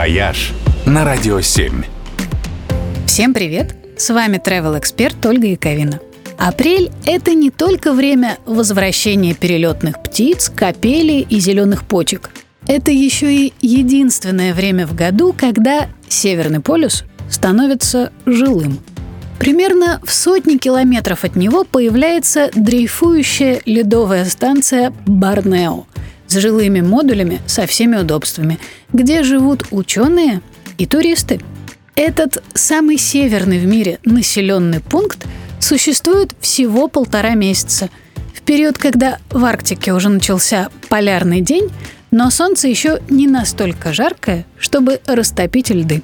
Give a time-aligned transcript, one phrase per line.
[0.00, 0.52] «Вояж»
[0.86, 1.82] на Радио 7.
[3.04, 3.76] Всем привет!
[3.98, 6.00] С вами travel эксперт Ольга Яковина.
[6.38, 12.30] Апрель– это не только время возвращения перелетных птиц, капели и зеленых почек.
[12.66, 18.78] Это еще и единственное время в году, когда Северный полюс становится жилым.
[19.38, 25.84] Примерно в сотни километров от него появляется дрейфующая ледовая станция Барнео
[26.30, 28.58] с жилыми модулями со всеми удобствами,
[28.92, 30.40] где живут ученые
[30.78, 31.40] и туристы.
[31.96, 35.26] Этот самый северный в мире населенный пункт
[35.58, 37.90] существует всего полтора месяца.
[38.32, 41.68] В период, когда в Арктике уже начался полярный день,
[42.10, 46.02] но солнце еще не настолько жаркое, чтобы растопить льды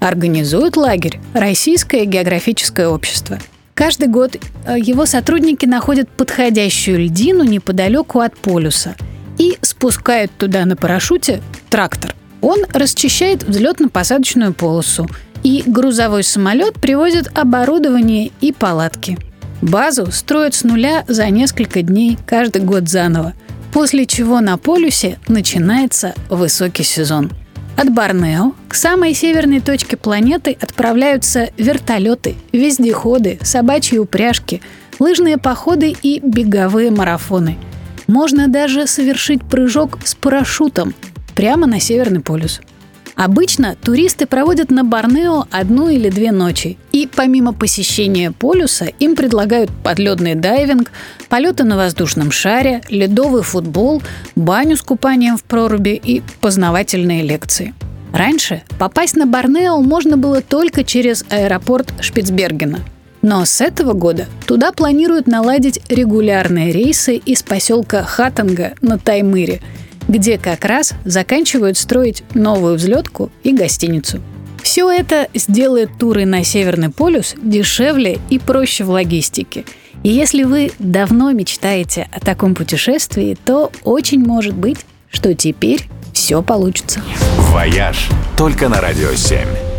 [0.00, 3.38] организует лагерь Российское географическое общество.
[3.74, 8.96] Каждый год э, его сотрудники находят подходящую льдину неподалеку от полюса
[9.38, 12.14] и спускают туда на парашюте трактор.
[12.40, 15.08] Он расчищает взлетно-посадочную полосу,
[15.42, 19.18] и грузовой самолет привозит оборудование и палатки.
[19.60, 23.34] Базу строят с нуля за несколько дней каждый год заново,
[23.72, 27.30] после чего на полюсе начинается высокий сезон–
[27.76, 34.60] от Борнео к самой северной точке планеты отправляются вертолеты, вездеходы, собачьи упряжки,
[34.98, 37.58] лыжные походы и беговые марафоны.
[38.06, 40.94] Можно даже совершить прыжок с парашютом
[41.34, 42.60] прямо на Северный полюс–
[43.14, 46.78] Обычно туристы проводят на Борнео одну или две ночи.
[46.92, 50.90] И помимо посещения полюса им предлагают подледный дайвинг,
[51.28, 54.02] полеты на воздушном шаре, ледовый футбол,
[54.34, 57.74] баню с купанием в проруби и познавательные лекции.
[58.12, 62.80] Раньше попасть на Борнео можно было только через аэропорт Шпицбергена.
[63.22, 69.60] Но с этого года туда планируют наладить регулярные рейсы из поселка Хатанга на Таймыре–
[70.08, 74.20] где как раз заканчивают строить новую взлетку и гостиницу.
[74.62, 79.64] Все это сделает туры на Северный полюс дешевле и проще в логистике.
[80.04, 84.78] И если вы давно мечтаете о таком путешествии, то очень может быть,
[85.10, 87.00] что теперь все получится.
[87.38, 89.71] «Вояж» только на «Радио 7».